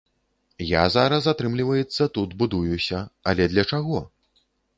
[0.67, 2.97] Я зараз, атрымліваецца, тут будуюся,
[3.33, 3.97] але для чаго?